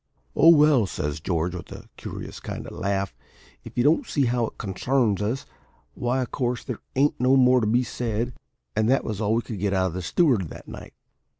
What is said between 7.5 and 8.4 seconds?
to be said.'